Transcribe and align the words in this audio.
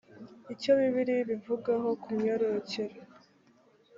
icyo 0.53 0.71
bibiliya 0.79 1.21
ibivugaho 1.23 1.89
kumyororokere 2.03 2.95